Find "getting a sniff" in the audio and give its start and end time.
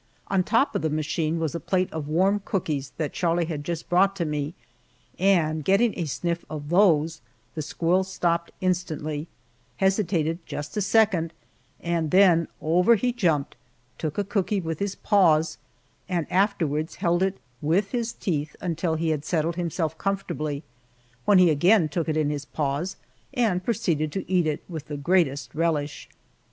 5.63-6.43